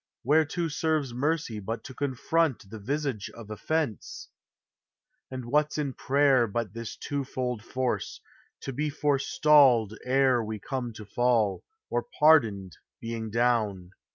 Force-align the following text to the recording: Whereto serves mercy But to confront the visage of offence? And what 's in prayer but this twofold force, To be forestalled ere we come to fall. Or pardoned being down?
Whereto 0.23 0.67
serves 0.67 1.13
mercy 1.13 1.59
But 1.59 1.83
to 1.83 1.93
confront 1.93 2.71
the 2.71 2.79
visage 2.79 3.29
of 3.35 3.51
offence? 3.51 4.29
And 5.29 5.45
what 5.45 5.73
's 5.73 5.77
in 5.77 5.93
prayer 5.93 6.47
but 6.47 6.73
this 6.73 6.95
twofold 6.97 7.61
force, 7.63 8.19
To 8.61 8.73
be 8.73 8.89
forestalled 8.89 9.95
ere 10.03 10.43
we 10.43 10.57
come 10.57 10.91
to 10.93 11.05
fall. 11.05 11.63
Or 11.91 12.01
pardoned 12.17 12.79
being 12.99 13.29
down? 13.29 13.91